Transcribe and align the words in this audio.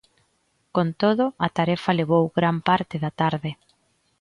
Con 0.75 0.87
todo, 1.01 1.25
a 1.45 1.47
tarefa 1.57 1.97
levou 1.99 2.23
gran 2.37 2.55
parte 2.69 2.95
da 3.03 3.11
tarde. 3.21 3.51